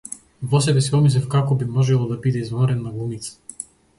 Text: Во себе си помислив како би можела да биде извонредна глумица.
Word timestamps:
Во 0.53 0.61
себе 0.67 0.81
си 0.85 0.93
помислив 0.93 1.27
како 1.33 1.57
би 1.59 1.69
можела 1.77 2.09
да 2.13 2.19
биде 2.25 2.43
извонредна 2.47 2.97
глумица. 2.97 3.63